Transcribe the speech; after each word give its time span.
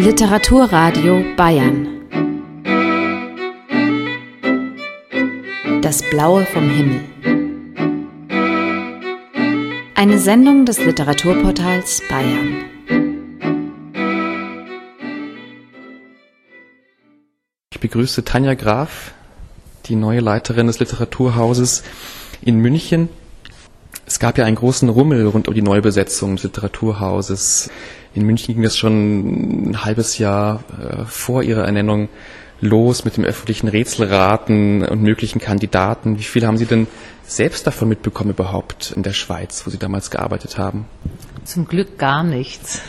Literaturradio 0.00 1.24
Bayern. 1.36 1.88
Das 5.82 6.02
Blaue 6.08 6.46
vom 6.46 6.70
Himmel. 6.70 7.00
Eine 9.96 10.20
Sendung 10.20 10.66
des 10.66 10.78
Literaturportals 10.78 12.02
Bayern. 12.08 12.64
Ich 17.72 17.80
begrüße 17.80 18.24
Tanja 18.24 18.54
Graf, 18.54 19.14
die 19.86 19.96
neue 19.96 20.20
Leiterin 20.20 20.68
des 20.68 20.78
Literaturhauses 20.78 21.82
in 22.40 22.58
München. 22.58 23.08
Es 24.18 24.20
gab 24.20 24.36
ja 24.36 24.46
einen 24.46 24.56
großen 24.56 24.88
Rummel 24.88 25.28
rund 25.28 25.46
um 25.46 25.54
die 25.54 25.62
Neubesetzung 25.62 26.34
des 26.34 26.42
Literaturhauses. 26.42 27.70
In 28.14 28.24
München 28.24 28.52
ging 28.52 28.64
das 28.64 28.76
schon 28.76 29.70
ein 29.70 29.84
halbes 29.84 30.18
Jahr 30.18 30.64
äh, 30.76 31.04
vor 31.04 31.44
ihrer 31.44 31.64
Ernennung 31.64 32.08
los 32.60 33.04
mit 33.04 33.16
dem 33.16 33.22
öffentlichen 33.22 33.68
Rätselraten 33.68 34.84
und 34.84 35.02
möglichen 35.02 35.38
Kandidaten. 35.38 36.18
Wie 36.18 36.24
viel 36.24 36.44
haben 36.44 36.58
Sie 36.58 36.66
denn 36.66 36.88
selbst 37.28 37.64
davon 37.64 37.88
mitbekommen 37.88 38.30
überhaupt 38.30 38.90
in 38.90 39.04
der 39.04 39.12
Schweiz, 39.12 39.64
wo 39.64 39.70
Sie 39.70 39.78
damals 39.78 40.10
gearbeitet 40.10 40.58
haben? 40.58 40.86
Zum 41.44 41.68
Glück 41.68 41.96
gar 41.96 42.24
nichts. 42.24 42.80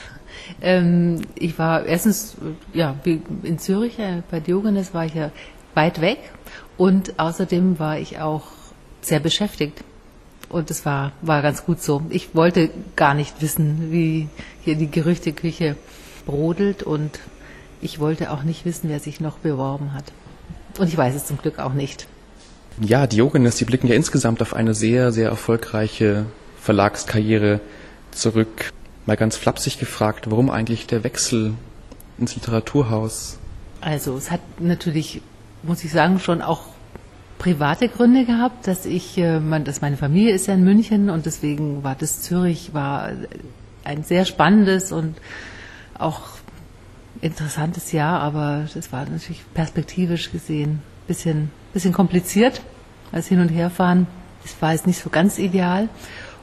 Ähm, 0.64 1.22
ich 1.36 1.60
war 1.60 1.86
erstens, 1.86 2.38
ja, 2.74 2.96
in 3.44 3.60
Zürich 3.60 4.00
äh, 4.00 4.24
bei 4.32 4.40
Diogenes 4.40 4.96
war 4.96 5.06
ich 5.06 5.14
ja 5.14 5.30
weit 5.76 6.02
weg 6.02 6.18
und 6.76 7.20
außerdem 7.20 7.78
war 7.78 8.00
ich 8.00 8.18
auch 8.18 8.48
sehr 9.02 9.20
beschäftigt. 9.20 9.84
Und 10.50 10.72
es 10.72 10.86
war, 10.86 11.12
war 11.22 11.42
ganz 11.42 11.66
gut 11.66 11.82
so. 11.82 12.02
Ich 12.10 12.34
wollte 12.34 12.72
gar 12.96 13.14
nicht 13.14 13.42
wissen, 13.42 13.92
wie 13.92 14.28
hier 14.64 14.76
die 14.76 14.90
Gerüchteküche 14.90 15.76
brodelt 16.26 16.84
und 16.84 17.20
ich 17.82 18.00
wollte 18.00 18.32
auch 18.32 18.44
nicht 18.44 18.66
wissen, 18.66 18.90
wer 18.90 19.00
sich 19.00 19.20
noch 19.20 19.38
beworben 19.38 19.94
hat. 19.94 20.06
Und 20.78 20.88
ich 20.88 20.98
weiß 20.98 21.16
es 21.16 21.26
zum 21.26 21.38
Glück 21.38 21.60
auch 21.60 21.74
nicht. 21.74 22.08
Ja, 22.82 23.08
Diogenes, 23.08 23.58
die 23.58 23.66
blicken 23.66 23.88
ja 23.88 23.96
insgesamt 23.96 24.42
auf 24.42 24.54
eine 24.54 24.74
sehr, 24.74 25.12
sehr 25.12 25.30
erfolgreiche 25.30 26.26
Verlagskarriere 26.62 27.60
zurück. 28.12 28.72
Mal 29.06 29.18
ganz 29.18 29.38
flapsig 29.38 29.80
gefragt, 29.80 30.30
warum 30.30 30.50
eigentlich 30.50 30.88
der 30.88 31.04
Wechsel 31.04 31.54
ins 32.18 32.36
Literaturhaus? 32.36 33.38
Also 33.82 34.18
es 34.18 34.32
hat 34.32 34.42
natürlich, 34.60 35.22
muss 35.64 35.84
ich 35.84 35.92
sagen, 35.92 36.20
schon 36.20 36.42
auch 36.42 36.66
private 37.40 37.90
Gründe 37.90 38.26
gehabt, 38.26 38.68
dass 38.68 38.86
ich, 38.86 39.18
äh, 39.18 39.40
dass 39.64 39.82
meine 39.82 39.98
Familie 39.98 40.34
ist 40.34 40.46
ja 40.46 40.54
in 40.54 40.64
München 40.64 41.10
und 41.10 41.26
deswegen 41.26 41.84
war 41.84 41.96
das 41.96 42.22
Zürich 42.22 42.74
war 42.74 43.10
ein 43.84 44.04
sehr 44.04 44.26
spannendes 44.26 44.92
und 44.92 45.16
auch 45.98 46.22
interessantes 47.22 47.92
Jahr, 47.92 48.20
aber 48.22 48.68
das 48.74 48.92
war 48.92 49.06
natürlich 49.10 49.42
perspektivisch 49.54 50.32
gesehen 50.32 50.70
ein 50.70 51.08
bisschen, 51.08 51.52
bisschen 51.74 51.94
kompliziert, 51.94 52.62
als 53.12 53.28
Hin- 53.28 53.42
und 53.42 53.50
Herfahren. 53.50 54.08
Das 54.44 54.56
war 54.62 54.72
jetzt 54.72 54.88
nicht 54.88 55.02
so 55.02 55.10
ganz 55.10 55.40
ideal. 55.40 55.90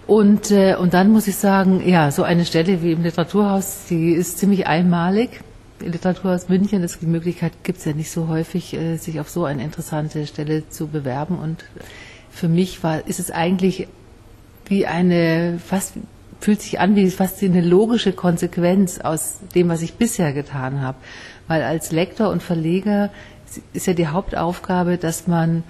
Und, 0.07 0.51
äh, 0.51 0.77
und 0.77 0.95
dann 0.95 1.11
muss 1.11 1.27
ich 1.27 1.37
sagen, 1.37 1.87
ja, 1.87 2.11
so 2.11 2.23
eine 2.23 2.45
Stelle 2.45 2.83
wie 2.83 2.93
im 2.93 3.03
Literaturhaus, 3.03 3.87
die 3.89 4.13
ist 4.13 4.39
ziemlich 4.39 4.67
einmalig. 4.67 5.41
Im 5.81 5.93
Literaturhaus 5.93 6.49
München, 6.49 6.83
das, 6.83 6.99
die 6.99 7.07
Möglichkeit 7.07 7.53
gibt 7.63 7.79
es 7.79 7.85
ja 7.85 7.93
nicht 7.93 8.11
so 8.11 8.29
häufig, 8.29 8.75
äh, 8.75 8.97
sich 8.97 9.21
auf 9.21 9.29
so 9.29 9.45
eine 9.45 9.63
interessante 9.63 10.27
Stelle 10.27 10.69
zu 10.69 10.89
bewerben. 10.89 11.39
Und 11.39 11.65
für 12.31 12.49
mich 12.49 12.83
war, 12.83 13.07
ist 13.07 13.21
es 13.21 13.31
eigentlich 13.31 13.89
wie 14.67 14.87
eine, 14.87 15.59
fast 15.65 15.95
fühlt 16.41 16.61
sich 16.61 16.81
an 16.81 16.97
wie 16.97 17.11
fast 17.11 17.43
eine 17.43 17.63
logische 17.63 18.13
Konsequenz 18.13 19.01
aus 19.01 19.39
dem, 19.55 19.69
was 19.69 19.83
ich 19.83 19.95
bisher 19.95 20.33
getan 20.33 20.81
habe. 20.81 20.99
Weil 21.49 21.63
als 21.63 21.93
Lektor 21.93 22.31
und 22.31 22.43
Verleger 22.43 23.11
ist 23.73 23.87
ja 23.87 23.95
die 23.95 24.09
Hauptaufgabe, 24.09 24.99
dass 24.99 25.27
man 25.27 25.63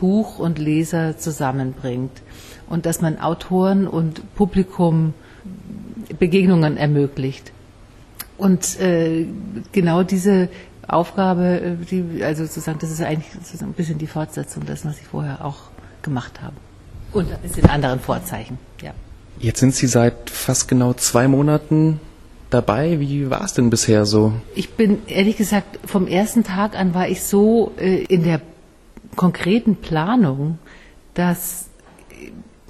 Buch 0.00 0.38
und 0.38 0.58
Leser 0.58 1.16
zusammenbringt 1.16 2.22
und 2.68 2.86
dass 2.86 3.00
man 3.00 3.18
Autoren 3.18 3.86
und 3.86 4.34
Publikum 4.34 5.14
Begegnungen 6.18 6.76
ermöglicht. 6.76 7.52
Und 8.36 8.80
äh, 8.80 9.26
genau 9.72 10.02
diese 10.02 10.48
Aufgabe, 10.88 11.60
äh, 11.60 11.76
die, 11.84 12.22
also 12.22 12.44
sozusagen, 12.44 12.78
das 12.78 12.90
ist 12.90 13.00
eigentlich 13.00 13.32
sozusagen 13.32 13.70
ein 13.70 13.74
bisschen 13.74 13.98
die 13.98 14.06
Fortsetzung 14.06 14.66
dessen, 14.66 14.90
was 14.90 14.98
ich 14.98 15.06
vorher 15.06 15.44
auch 15.44 15.56
gemacht 16.02 16.42
habe. 16.42 16.54
Und 17.12 17.32
ein 17.32 17.40
bisschen 17.40 17.68
anderen 17.70 18.00
Vorzeichen, 18.00 18.58
ja. 18.82 18.92
Jetzt 19.38 19.60
sind 19.60 19.74
Sie 19.74 19.86
seit 19.86 20.30
fast 20.30 20.68
genau 20.68 20.92
zwei 20.94 21.28
Monaten 21.28 22.00
dabei. 22.50 23.00
Wie 23.00 23.30
war 23.30 23.44
es 23.44 23.54
denn 23.54 23.70
bisher 23.70 24.06
so? 24.06 24.32
Ich 24.54 24.74
bin 24.74 25.02
ehrlich 25.06 25.36
gesagt, 25.36 25.78
vom 25.84 26.06
ersten 26.06 26.44
Tag 26.44 26.78
an 26.78 26.94
war 26.94 27.08
ich 27.08 27.22
so 27.22 27.72
äh, 27.78 28.04
in 28.04 28.24
der 28.24 28.40
konkreten 29.16 29.76
Planung, 29.76 30.58
dass 31.14 31.66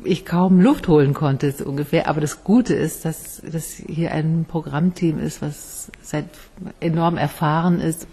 ich 0.03 0.25
kaum 0.25 0.61
Luft 0.61 0.89
holen 0.89 1.15
konnte, 1.15 1.53
so 1.53 1.65
ungefähr. 1.65 2.09
Aber 2.09 2.21
das 2.21 2.43
Gute 2.45 2.75
ist, 2.75 3.05
dass, 3.05 3.41
dass 3.51 3.75
hier 3.75 4.13
ein 4.13 4.45
Programmteam 4.49 5.19
ist, 5.19 5.43
was 5.43 5.91
seit 6.03 6.27
enorm 6.81 7.17
erfahren 7.17 7.81
ist. 7.81 8.07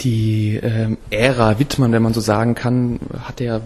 Die 0.00 0.58
ähm, 0.62 0.98
Ära 1.10 1.58
Wittmann, 1.58 1.92
wenn 1.92 2.02
man 2.02 2.14
so 2.14 2.20
sagen 2.20 2.54
kann, 2.54 2.98
hat 3.22 3.40
ja 3.40 3.60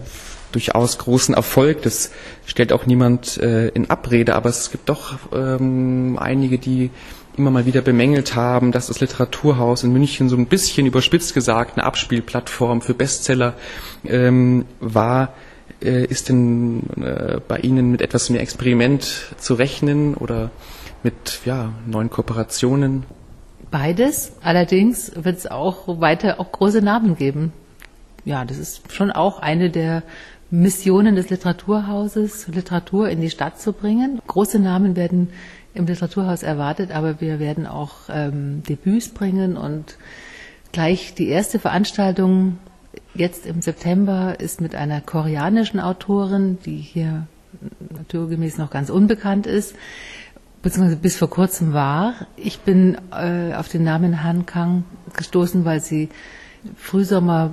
durchaus 0.51 0.97
großen 0.97 1.33
Erfolg. 1.33 1.81
Das 1.81 2.11
stellt 2.45 2.71
auch 2.71 2.85
niemand 2.85 3.37
äh, 3.37 3.69
in 3.69 3.89
Abrede, 3.89 4.35
aber 4.35 4.49
es 4.49 4.71
gibt 4.71 4.89
doch 4.89 5.17
ähm, 5.33 6.17
einige, 6.19 6.59
die 6.59 6.91
immer 7.37 7.51
mal 7.51 7.65
wieder 7.65 7.81
bemängelt 7.81 8.35
haben, 8.35 8.71
dass 8.71 8.87
das 8.87 8.99
Literaturhaus 8.99 9.83
in 9.83 9.93
München 9.93 10.29
so 10.29 10.35
ein 10.35 10.45
bisschen 10.45 10.85
überspitzt 10.85 11.33
gesagt 11.33 11.77
eine 11.77 11.85
Abspielplattform 11.85 12.81
für 12.81 12.93
Bestseller 12.93 13.53
ähm, 14.05 14.65
war. 14.79 15.33
Äh, 15.81 16.05
ist 16.05 16.29
denn 16.29 16.83
äh, 17.01 17.39
bei 17.47 17.59
Ihnen 17.59 17.91
mit 17.91 18.01
etwas 18.01 18.29
mehr 18.29 18.41
Experiment 18.41 19.33
zu 19.37 19.53
rechnen 19.53 20.15
oder 20.15 20.51
mit 21.03 21.41
ja, 21.45 21.73
neuen 21.85 22.09
Kooperationen? 22.09 23.03
Beides. 23.71 24.33
Allerdings 24.41 25.11
wird 25.15 25.37
es 25.37 25.47
auch 25.47 26.01
weiter 26.01 26.39
auch 26.39 26.51
große 26.51 26.81
Namen 26.81 27.15
geben. 27.15 27.53
Ja, 28.25 28.43
das 28.45 28.57
ist 28.57 28.91
schon 28.91 29.11
auch 29.11 29.39
eine 29.39 29.69
der 29.69 30.03
Missionen 30.51 31.15
des 31.15 31.29
Literaturhauses, 31.29 32.47
Literatur 32.47 33.09
in 33.09 33.21
die 33.21 33.29
Stadt 33.29 33.59
zu 33.59 33.71
bringen. 33.71 34.19
Große 34.27 34.59
Namen 34.59 34.95
werden 34.95 35.29
im 35.73 35.85
Literaturhaus 35.85 36.43
erwartet, 36.43 36.91
aber 36.91 37.21
wir 37.21 37.39
werden 37.39 37.67
auch 37.67 37.93
ähm, 38.09 38.63
Debüts 38.67 39.09
bringen 39.09 39.55
und 39.55 39.97
gleich 40.71 41.13
die 41.13 41.27
erste 41.27 41.59
Veranstaltung 41.59 42.57
jetzt 43.13 43.45
im 43.45 43.61
September 43.61 44.39
ist 44.39 44.61
mit 44.61 44.75
einer 44.75 45.01
koreanischen 45.01 45.79
Autorin, 45.79 46.57
die 46.65 46.77
hier 46.77 47.27
naturgemäß 47.95 48.57
noch 48.57 48.69
ganz 48.69 48.89
unbekannt 48.89 49.47
ist, 49.47 49.75
beziehungsweise 50.61 50.97
bis 50.97 51.17
vor 51.17 51.29
kurzem 51.29 51.73
war. 51.73 52.13
Ich 52.35 52.59
bin 52.59 52.97
äh, 53.11 53.53
auf 53.53 53.69
den 53.69 53.83
Namen 53.83 54.23
Han 54.23 54.45
Kang 54.45 54.83
gestoßen, 55.15 55.65
weil 55.65 55.81
sie 55.81 56.09
Frühsommer 56.75 57.51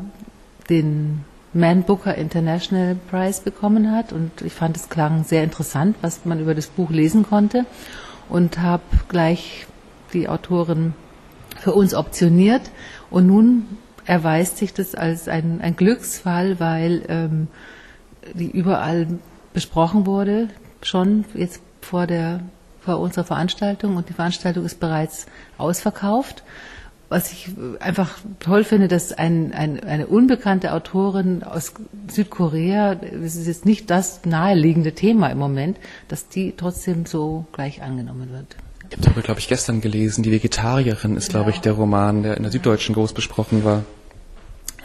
den 0.68 1.24
Man 1.52 1.84
Booker 1.84 2.14
International 2.16 2.96
Prize 3.10 3.40
bekommen 3.42 3.92
hat. 3.92 4.12
Und 4.12 4.42
ich 4.42 4.52
fand 4.52 4.76
es 4.76 4.88
klang 4.88 5.24
sehr 5.24 5.44
interessant, 5.44 5.96
was 6.02 6.24
man 6.24 6.40
über 6.40 6.54
das 6.54 6.66
Buch 6.66 6.90
lesen 6.90 7.24
konnte. 7.24 7.64
Und 8.28 8.58
habe 8.58 8.82
gleich 9.08 9.66
die 10.12 10.28
Autorin 10.28 10.94
für 11.58 11.72
uns 11.72 11.94
optioniert. 11.94 12.70
Und 13.08 13.28
nun 13.28 13.66
erweist 14.06 14.56
sich 14.58 14.72
das 14.72 14.94
als 14.94 15.28
ein, 15.28 15.60
ein 15.60 15.76
Glücksfall, 15.76 16.60
weil 16.60 17.02
ähm, 17.08 17.48
die 18.34 18.50
überall 18.50 19.06
besprochen 19.52 20.06
wurde, 20.06 20.48
schon 20.82 21.24
jetzt 21.34 21.60
vor 21.80 22.06
der 22.06 22.40
vor 22.86 23.00
unserer 23.00 23.24
Veranstaltung 23.24 23.96
und 23.96 24.08
die 24.08 24.12
Veranstaltung 24.12 24.64
ist 24.64 24.78
bereits 24.78 25.26
ausverkauft. 25.58 26.44
Was 27.08 27.32
ich 27.32 27.50
einfach 27.80 28.18
toll 28.41 28.64
finde, 28.64 28.88
dass 28.88 29.12
ein, 29.12 29.53
ein, 29.53 29.82
eine 29.82 30.06
unbekannte 30.06 30.72
Autorin 30.72 31.42
aus 31.42 31.74
Südkorea, 32.09 32.97
das 32.97 33.36
ist 33.36 33.47
jetzt 33.47 33.64
nicht 33.64 33.91
das 33.91 34.24
naheliegende 34.24 34.92
Thema 34.92 35.28
im 35.28 35.38
Moment, 35.38 35.78
dass 36.09 36.28
die 36.28 36.54
trotzdem 36.56 37.06
so 37.06 37.47
gleich 37.52 37.82
angenommen 37.82 38.30
wird. 38.32 38.56
Ich 38.91 39.09
habe, 39.09 39.22
glaube 39.22 39.41
ich, 39.41 39.48
gestern 39.48 39.80
gelesen, 39.80 40.22
die 40.22 40.30
Vegetarierin 40.30 41.16
ist, 41.16 41.30
glaube 41.30 41.50
ich, 41.50 41.60
der 41.60 41.72
Roman, 41.72 42.22
der 42.22 42.36
in 42.36 42.42
der 42.42 42.53
Süddeutschen 42.53 42.94
groß 42.94 43.12
besprochen 43.12 43.65
war. 43.65 43.84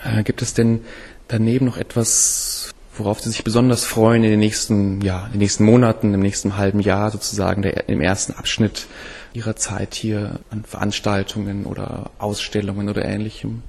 Äh, 0.04 0.24
gibt 0.24 0.42
es 0.42 0.54
denn 0.54 0.82
daneben 1.28 1.66
noch 1.66 1.78
etwas, 1.78 2.72
worauf 2.98 3.20
Sie 3.22 3.30
sich 3.30 3.44
besonders 3.44 3.86
freuen 3.86 4.24
in 4.24 4.32
den 4.32 4.40
nächsten, 4.40 5.02
ja, 5.02 5.26
in 5.28 5.34
den 5.34 5.40
nächsten 5.40 5.64
Monaten, 5.64 6.14
im 6.14 6.20
nächsten 6.20 6.58
halben 6.58 6.80
Jahr 6.80 7.12
sozusagen, 7.12 7.62
der, 7.62 7.90
im 7.90 8.02
ersten 8.02 8.34
Abschnitt 8.34 8.88
Ihrer 9.34 9.56
Zeit 9.56 9.94
hier 9.94 10.40
an 10.50 10.64
Veranstaltungen 10.64 11.66
oder 11.66 12.12
Ausstellungen 12.18 12.90
oder 12.90 13.06
Ähnlichem? 13.06 13.64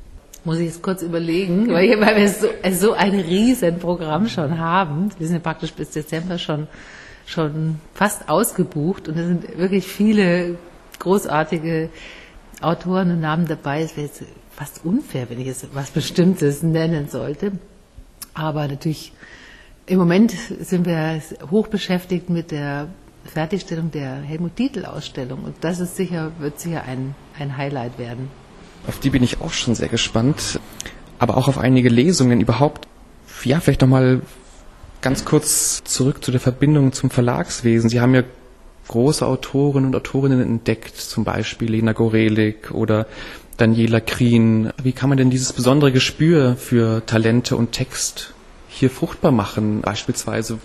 Muss 0.44 0.58
ich 0.58 0.66
jetzt 0.66 0.82
kurz 0.82 1.02
überlegen, 1.02 1.68
weil, 1.72 2.00
weil 2.00 2.16
wir 2.16 2.28
so, 2.28 2.48
so 2.72 2.94
ein 2.94 3.14
Riesenprogramm 3.14 4.28
schon 4.28 4.58
haben. 4.58 5.10
Wir 5.18 5.28
sind 5.28 5.36
ja 5.36 5.42
praktisch 5.42 5.72
bis 5.72 5.90
Dezember 5.90 6.36
schon, 6.38 6.66
schon 7.32 7.80
fast 7.94 8.28
ausgebucht 8.28 9.08
und 9.08 9.18
es 9.18 9.26
sind 9.26 9.58
wirklich 9.58 9.86
viele 9.86 10.56
großartige 10.98 11.88
Autoren 12.60 13.10
und 13.10 13.20
Namen 13.20 13.48
dabei. 13.48 13.82
Es 13.82 13.96
wäre 13.96 14.06
jetzt 14.06 14.22
fast 14.54 14.84
unfair, 14.84 15.28
wenn 15.30 15.40
ich 15.40 15.46
jetzt 15.46 15.66
was 15.74 15.90
Bestimmtes 15.90 16.62
nennen 16.62 17.08
sollte. 17.08 17.52
Aber 18.34 18.68
natürlich, 18.68 19.12
im 19.86 19.98
Moment 19.98 20.32
sind 20.60 20.86
wir 20.86 21.20
hoch 21.50 21.68
beschäftigt 21.68 22.30
mit 22.30 22.50
der 22.50 22.88
Fertigstellung 23.24 23.90
der 23.90 24.16
Helmut 24.16 24.58
Dietl 24.58 24.84
Ausstellung 24.84 25.44
und 25.44 25.54
das 25.60 25.80
ist 25.80 25.96
sicher, 25.96 26.32
wird 26.38 26.60
sicher 26.60 26.82
ein, 26.84 27.14
ein 27.38 27.56
Highlight 27.56 27.98
werden. 27.98 28.28
Auf 28.86 28.98
die 28.98 29.10
bin 29.10 29.22
ich 29.22 29.40
auch 29.40 29.52
schon 29.52 29.74
sehr 29.74 29.88
gespannt, 29.88 30.58
aber 31.18 31.36
auch 31.36 31.46
auf 31.48 31.58
einige 31.58 31.88
Lesungen 31.88 32.40
überhaupt. 32.40 32.88
Ja, 33.44 33.60
vielleicht 33.60 33.80
nochmal 33.80 34.22
ganz 35.02 35.24
kurz 35.24 35.82
zurück 35.84 36.24
zu 36.24 36.30
der 36.30 36.40
Verbindung 36.40 36.92
zum 36.92 37.10
Verlagswesen. 37.10 37.90
Sie 37.90 38.00
haben 38.00 38.14
ja 38.14 38.22
große 38.88 39.26
Autoren 39.26 39.84
und 39.84 39.94
Autorinnen 39.94 40.40
entdeckt, 40.40 40.96
zum 40.96 41.24
Beispiel 41.24 41.70
Lena 41.70 41.92
Gorelik 41.92 42.70
oder 42.70 43.06
Daniela 43.56 44.00
Krien. 44.00 44.72
Wie 44.82 44.92
kann 44.92 45.08
man 45.08 45.18
denn 45.18 45.30
dieses 45.30 45.52
besondere 45.52 45.92
Gespür 45.92 46.56
für 46.56 47.04
Talente 47.04 47.56
und 47.56 47.72
Text 47.72 48.32
hier 48.68 48.90
fruchtbar 48.90 49.32
machen? 49.32 49.82
Beispielsweise 49.82 50.58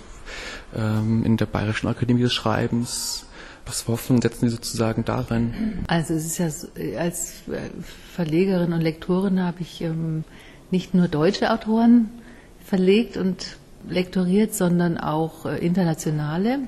ähm, 0.75 1.23
in 1.25 1.37
der 1.37 1.45
Bayerischen 1.47 1.87
Akademie 1.87 2.21
des 2.21 2.33
Schreibens. 2.33 3.25
Was 3.65 3.81
für 3.81 3.93
Hoffnung 3.93 4.21
setzen 4.21 4.47
Sie 4.47 4.55
sozusagen 4.55 5.03
darin? 5.03 5.83
Also 5.87 6.13
es 6.13 6.25
ist 6.25 6.37
ja 6.37 6.47
als 6.99 7.33
Verlegerin 8.13 8.71
und 8.71 8.79
Lektorin 8.79 9.41
habe 9.41 9.57
ich 9.59 9.81
ähm, 9.81 10.23
nicht 10.71 10.93
nur 10.93 11.09
deutsche 11.09 11.51
Autoren 11.51 12.09
verlegt 12.65 13.17
und 13.17 13.57
lektoriert, 13.89 14.53
sondern 14.53 14.97
auch 14.97 15.45
äh, 15.45 15.57
internationale. 15.57 16.59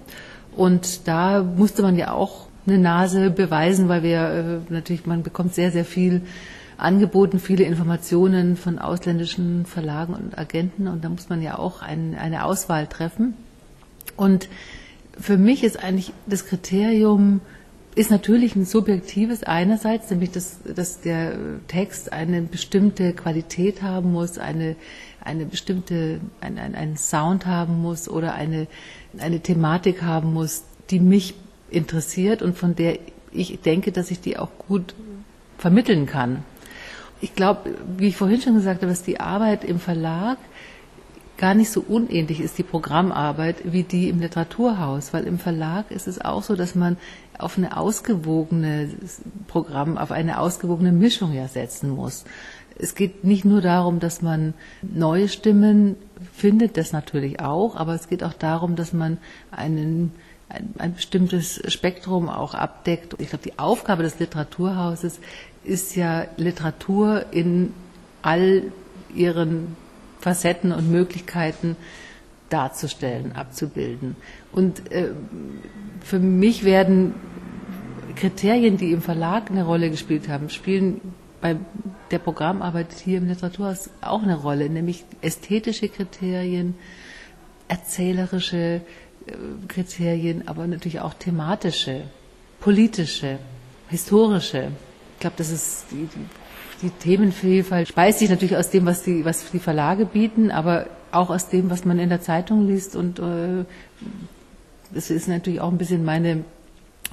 Und 0.56 1.08
da 1.08 1.44
musste 1.44 1.82
man 1.82 1.96
ja 1.96 2.12
auch 2.12 2.48
eine 2.68 2.78
Nase 2.78 3.30
beweisen, 3.30 3.90
weil 3.90 4.04
wir 4.04 4.20
äh, 4.70 4.74
natürlich, 4.74 5.06
man 5.06 5.24
bekommt 5.24 5.54
sehr, 5.54 5.72
sehr 5.72 5.86
viel 5.86 6.22
angeboten, 6.78 7.40
viele 7.40 7.64
Informationen 7.66 8.56
von 8.56 8.80
ausländischen 8.80 9.66
Verlagen 9.66 10.14
und 10.14 10.38
Agenten 10.38 10.88
und 10.88 11.04
da 11.04 11.10
muss 11.10 11.30
man 11.30 11.42
ja 11.42 11.58
auch 11.60 11.82
ein, 11.82 12.16
eine 12.16 12.46
Auswahl 12.46 12.88
treffen. 12.88 13.34
Und 14.16 14.48
für 15.20 15.38
mich 15.38 15.64
ist 15.64 15.84
eigentlich 15.84 16.14
das 16.26 16.46
Kriterium, 16.46 17.42
ist 17.96 18.12
natürlich 18.12 18.56
ein 18.56 18.66
subjektives 18.66 19.44
einerseits, 19.44 20.10
nämlich 20.10 20.32
dass, 20.32 20.60
dass 20.64 21.02
der 21.02 21.38
Text 21.68 22.14
eine 22.14 22.42
bestimmte 22.42 23.14
Qualität 23.14 23.82
haben 23.82 24.14
muss, 24.14 24.38
eine, 24.38 24.76
eine 25.22 25.46
bestimmte, 25.46 26.20
ein, 26.42 26.58
ein, 26.58 26.76
einen 26.76 26.98
Sound 26.98 27.46
haben 27.46 27.82
muss 27.82 28.10
oder 28.10 28.34
eine, 28.34 28.68
eine 29.18 29.40
Thematik 29.40 30.02
haben 30.02 30.34
muss, 30.34 30.64
die 30.90 31.00
mich 31.00 31.36
interessiert 31.70 32.42
und 32.42 32.58
von 32.58 32.76
der 32.76 33.00
ich 33.32 33.60
denke, 33.62 33.92
dass 33.92 34.12
ich 34.12 34.22
die 34.22 34.38
auch 34.38 34.50
gut 34.68 34.96
vermitteln 35.58 36.06
kann. 36.06 36.44
Ich 37.22 37.36
glaube, 37.36 37.76
wie 37.98 38.08
ich 38.08 38.18
vorhin 38.18 38.42
schon 38.42 38.56
gesagt 38.56 38.82
habe, 38.82 38.92
dass 38.92 39.04
die 39.04 39.20
Arbeit 39.20 39.64
im 39.64 39.80
Verlag 39.80 40.38
gar 41.38 41.54
nicht 41.54 41.70
so 41.70 41.82
unähnlich 41.82 42.42
ist, 42.42 42.58
die 42.58 42.64
Programmarbeit, 42.64 43.58
wie 43.72 43.84
die 43.84 44.10
im 44.10 44.20
Literaturhaus, 44.20 45.14
weil 45.14 45.26
im 45.26 45.40
Verlag 45.40 45.90
ist 45.92 46.08
es 46.08 46.20
auch 46.20 46.44
so, 46.44 46.56
dass 46.56 46.76
man 46.76 46.98
auf 47.40 47.58
eine 47.58 47.78
ausgewogene 47.78 48.90
Programm, 49.48 49.98
auf 49.98 50.12
eine 50.12 50.40
ausgewogene 50.40 50.92
Mischung 50.92 51.34
ja 51.34 51.48
setzen 51.48 51.90
muss. 51.90 52.26
Es 52.78 52.96
geht 52.96 53.24
nicht 53.24 53.44
nur 53.44 53.62
darum, 53.62 54.00
dass 54.00 54.22
man 54.22 54.54
neue 54.82 55.28
Stimmen 55.28 55.96
findet, 56.34 56.78
das 56.78 56.94
natürlich 56.94 57.40
auch, 57.40 57.76
aber 57.76 57.94
es 57.94 58.08
geht 58.08 58.24
auch 58.24 58.34
darum, 58.34 58.76
dass 58.76 58.94
man 58.94 59.18
einen 59.52 60.14
ein, 60.50 60.74
ein 60.80 60.96
bestimmtes 60.96 61.62
Spektrum 61.72 62.28
auch 62.28 62.56
abdeckt. 62.56 63.16
Ich 63.20 63.30
glaube, 63.30 63.44
die 63.44 63.60
Aufgabe 63.60 64.04
des 64.04 64.20
Literaturhauses 64.20 65.20
ist 65.64 65.96
ja 65.96 66.26
Literatur 66.38 67.26
in 67.32 67.74
all 68.22 68.64
ihren 69.14 69.78
Facetten 70.20 70.72
und 70.72 70.92
Möglichkeiten 70.92 71.78
darzustellen, 72.50 73.34
abzubilden. 73.34 74.16
Und 74.52 74.92
äh, 74.92 75.10
für 76.02 76.20
mich 76.20 76.64
werden 76.64 77.14
Kriterien, 78.16 78.78
die 78.78 78.92
im 78.92 79.02
Verlag 79.02 79.50
eine 79.50 79.64
Rolle 79.64 79.90
gespielt 79.90 80.28
haben, 80.28 80.50
spielen 80.50 81.02
bei 81.42 81.56
der 82.12 82.20
Programmarbeit 82.20 82.88
hier 82.94 83.20
im 83.20 83.28
Literaturhaus 83.28 83.90
auch 84.02 84.24
eine 84.24 84.36
Rolle, 84.36 84.70
nämlich 84.70 85.06
ästhetische 85.22 85.88
Kriterien, 85.88 86.76
erzählerische 87.68 88.82
äh, 89.28 89.32
Kriterien, 89.68 90.48
aber 90.48 90.68
natürlich 90.68 91.00
auch 91.00 91.14
thematische, 91.14 92.02
politische, 92.60 93.40
historische. 93.90 94.72
Ich 95.16 95.20
glaube, 95.22 95.36
das 95.38 95.52
ist 95.52 95.86
die, 95.92 96.08
die 96.82 96.90
Themenvielfalt 96.90 97.88
speist 97.88 98.20
sich 98.20 98.30
natürlich 98.30 98.58
aus 98.58 98.70
dem, 98.70 98.86
was 98.86 99.04
die, 99.04 99.24
was 99.24 99.50
die 99.52 99.60
Verlage 99.60 100.06
bieten, 100.06 100.52
aber 100.52 100.88
auch 101.12 101.30
aus 101.30 101.50
dem, 101.50 101.70
was 101.70 101.86
man 101.86 102.00
in 102.00 102.10
der 102.10 102.22
Zeitung 102.22 102.68
liest. 102.68 102.96
Und 102.96 103.20
äh, 103.20 103.66
das 104.94 105.10
ist 105.10 105.28
natürlich 105.28 105.62
auch 105.62 105.72
ein 105.72 105.78
bisschen 105.78 106.06
meine, 106.06 106.44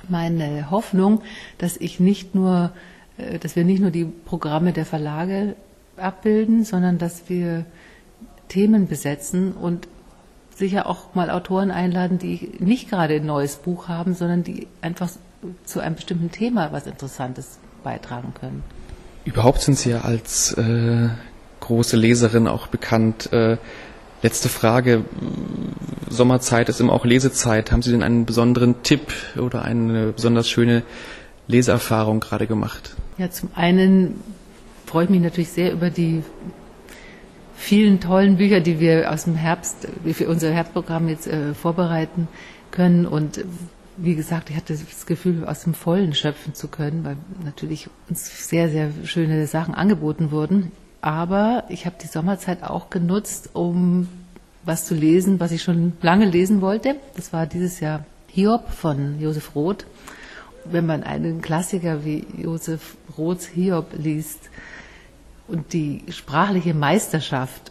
meine 0.08 0.70
Hoffnung, 0.70 1.22
dass 1.58 1.76
ich 1.76 2.00
nicht 2.00 2.34
nur, 2.34 2.72
äh, 3.18 3.38
dass 3.38 3.56
wir 3.56 3.64
nicht 3.64 3.80
nur 3.80 3.90
die 3.90 4.04
Programme 4.04 4.72
der 4.72 4.86
Verlage 4.86 5.56
abbilden, 5.96 6.64
sondern 6.64 6.98
dass 6.98 7.28
wir 7.28 7.64
Themen 8.48 8.86
besetzen 8.86 9.52
und 9.52 9.88
sicher 10.54 10.86
auch 10.86 11.14
mal 11.14 11.30
Autoren 11.30 11.70
einladen, 11.70 12.18
die 12.18 12.52
nicht 12.58 12.88
gerade 12.88 13.16
ein 13.16 13.26
neues 13.26 13.56
Buch 13.56 13.88
haben, 13.88 14.14
sondern 14.14 14.42
die 14.42 14.66
einfach 14.80 15.10
zu 15.64 15.80
einem 15.80 15.96
bestimmten 15.96 16.30
Thema 16.30 16.72
was 16.72 16.86
Interessantes 16.86 17.58
beitragen 17.82 18.32
können. 18.34 18.62
Überhaupt 19.24 19.60
sind 19.60 19.76
Sie 19.76 19.90
ja 19.90 20.02
als 20.02 20.52
äh, 20.52 21.08
große 21.66 21.96
Leserin 21.96 22.48
auch 22.48 22.68
bekannt. 22.68 23.32
Äh, 23.32 23.58
letzte 24.22 24.48
Frage. 24.48 25.04
Sommerzeit 26.08 26.68
ist 26.68 26.80
immer 26.80 26.92
auch 26.92 27.04
Lesezeit. 27.04 27.72
Haben 27.72 27.82
Sie 27.82 27.90
denn 27.90 28.02
einen 28.02 28.24
besonderen 28.24 28.82
Tipp 28.82 29.12
oder 29.38 29.62
eine 29.62 30.12
besonders 30.12 30.48
schöne 30.48 30.82
Leseerfahrung 31.48 32.20
gerade 32.20 32.46
gemacht? 32.46 32.94
Ja, 33.18 33.30
zum 33.30 33.50
einen 33.54 34.20
freue 34.86 35.04
ich 35.04 35.10
mich 35.10 35.20
natürlich 35.20 35.50
sehr 35.50 35.72
über 35.72 35.90
die 35.90 36.22
vielen 37.56 38.00
tollen 38.00 38.36
Bücher, 38.36 38.60
die 38.60 38.80
wir 38.80 39.10
aus 39.10 39.24
dem 39.24 39.34
Herbst, 39.34 39.88
für 40.12 40.28
unser 40.28 40.52
Herbstprogramm 40.52 41.08
jetzt 41.08 41.26
äh, 41.26 41.54
vorbereiten 41.54 42.28
können 42.70 43.06
und 43.06 43.44
wie 43.96 44.14
gesagt, 44.14 44.50
ich 44.50 44.56
hatte 44.56 44.74
das 44.74 45.06
Gefühl, 45.06 45.46
aus 45.46 45.62
dem 45.62 45.72
Vollen 45.72 46.12
schöpfen 46.12 46.54
zu 46.54 46.68
können, 46.68 47.02
weil 47.04 47.16
natürlich 47.42 47.88
uns 48.10 48.48
sehr, 48.48 48.68
sehr 48.68 48.90
schöne 49.04 49.46
Sachen 49.46 49.74
angeboten 49.74 50.30
wurden. 50.30 50.70
Aber 51.06 51.62
ich 51.68 51.86
habe 51.86 51.94
die 52.02 52.08
Sommerzeit 52.08 52.64
auch 52.64 52.90
genutzt, 52.90 53.50
um 53.52 54.08
was 54.64 54.86
zu 54.86 54.96
lesen, 54.96 55.38
was 55.38 55.52
ich 55.52 55.62
schon 55.62 55.92
lange 56.02 56.24
lesen 56.24 56.60
wollte. 56.60 56.96
Das 57.14 57.32
war 57.32 57.46
dieses 57.46 57.78
Jahr 57.78 58.04
Hiob 58.26 58.68
von 58.70 59.20
Josef 59.20 59.54
Roth. 59.54 59.86
Wenn 60.64 60.84
man 60.84 61.04
einen 61.04 61.42
Klassiker 61.42 62.04
wie 62.04 62.26
Josef 62.36 62.96
Roths 63.16 63.46
Hiob 63.46 63.92
liest 63.96 64.50
und 65.46 65.72
die 65.72 66.02
sprachliche 66.08 66.74
Meisterschaft 66.74 67.70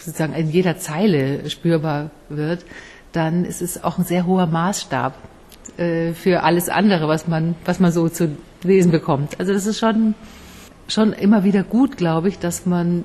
sozusagen 0.00 0.32
in 0.32 0.48
jeder 0.48 0.78
Zeile 0.78 1.50
spürbar 1.50 2.12
wird, 2.30 2.64
dann 3.12 3.44
ist 3.44 3.60
es 3.60 3.84
auch 3.84 3.98
ein 3.98 4.06
sehr 4.06 4.24
hoher 4.24 4.46
Maßstab 4.46 5.12
äh, 5.76 6.14
für 6.14 6.44
alles 6.44 6.70
andere, 6.70 7.08
was 7.08 7.28
man, 7.28 7.56
was 7.66 7.78
man 7.78 7.92
so 7.92 8.08
zu 8.08 8.38
lesen 8.62 8.90
bekommt. 8.90 9.38
Also 9.38 9.52
das 9.52 9.66
ist 9.66 9.78
schon, 9.78 10.14
schon 10.88 11.12
immer 11.12 11.44
wieder 11.44 11.62
gut, 11.62 11.96
glaube 11.96 12.28
ich, 12.28 12.38
dass 12.38 12.66
man 12.66 13.04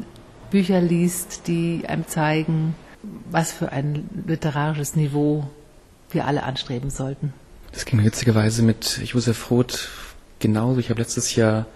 Bücher 0.52 0.82
liest, 0.82 1.48
die 1.48 1.84
einem 1.88 2.08
zeigen, 2.08 2.76
was 3.30 3.52
für 3.52 3.72
ein 3.72 4.10
literarisches 4.28 4.96
Niveau 4.96 5.48
wir 6.12 6.26
alle 6.26 6.44
anstreben 6.44 6.90
sollten. 6.90 7.34
Das 7.72 7.86
ging 7.86 8.04
witzigerweise 8.04 8.64
mit 8.64 9.00
Josef 9.04 9.52
Roth 9.52 9.90
genauso. 10.40 10.80
Ich 10.80 10.90
habe 10.90 11.02
letztes 11.02 11.36
Jahr 11.36 11.68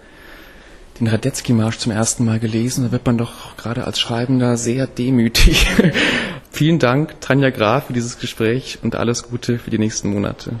den 1.00 1.06
Radetzky-Marsch 1.06 1.78
zum 1.78 1.92
ersten 1.92 2.24
Mal 2.24 2.40
gelesen. 2.40 2.84
Da 2.84 2.92
wird 2.92 3.06
man 3.06 3.18
doch 3.18 3.56
gerade 3.56 3.84
als 3.84 3.98
Schreibender 3.98 4.56
sehr 4.56 4.86
demütig. 4.86 5.66
Vielen 6.50 6.78
Dank, 6.78 7.20
Tanja 7.20 7.50
Graf, 7.50 7.86
für 7.86 7.92
dieses 7.92 8.18
Gespräch 8.18 8.78
und 8.82 8.94
alles 8.94 9.24
Gute 9.24 9.58
für 9.58 9.70
die 9.70 9.78
nächsten 9.78 10.10
Monate. 10.10 10.52